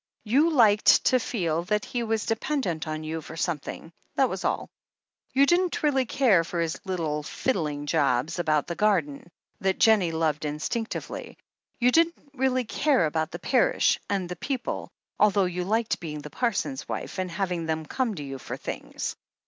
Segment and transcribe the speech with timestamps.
[0.23, 4.71] You liked to feel that he was dependent on you for something, that was all.
[5.31, 9.29] You didn't really care for his little, fiddling jobs about the garden,
[9.59, 11.37] that Jennie loved instinctively;
[11.79, 16.31] you didn't really care about the parish, and the people, although you liked being the
[16.31, 19.15] parson's wife, and having them come to you for things.